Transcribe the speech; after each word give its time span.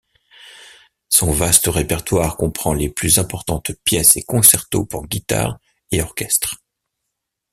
Son 1.09 1.31
vaste 1.31 1.67
répertoire 1.67 2.35
comprend 2.35 2.73
les 2.73 2.89
plus 2.89 3.19
importantes 3.19 3.71
pièces 3.83 4.15
et 4.17 4.23
concertos 4.23 4.83
pour 4.83 5.05
guitare 5.05 5.59
et 5.91 6.01
orchestre. 6.01 6.63